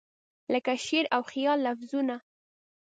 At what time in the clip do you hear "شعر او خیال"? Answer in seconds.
0.85-1.59